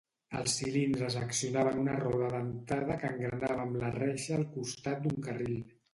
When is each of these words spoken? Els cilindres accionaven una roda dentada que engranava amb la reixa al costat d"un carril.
Els 0.37 0.53
cilindres 0.59 1.17
accionaven 1.23 1.77
una 1.83 1.99
roda 1.99 2.31
dentada 2.35 2.97
que 3.03 3.11
engranava 3.13 3.61
amb 3.67 3.79
la 3.85 3.93
reixa 3.99 4.35
al 4.39 4.47
costat 4.57 5.03
d"un 5.05 5.21
carril. 5.29 5.55